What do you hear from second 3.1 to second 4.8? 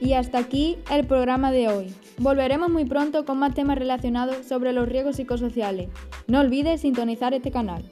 con más temas relacionados sobre